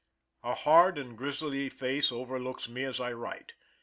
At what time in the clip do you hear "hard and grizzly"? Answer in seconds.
0.55-1.69